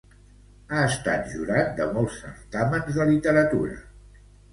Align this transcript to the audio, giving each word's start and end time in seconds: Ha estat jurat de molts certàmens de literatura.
Ha 0.69 0.85
estat 0.85 1.27
jurat 1.33 1.69
de 1.79 1.87
molts 1.97 2.15
certàmens 2.21 2.97
de 2.97 3.07
literatura. 3.11 3.77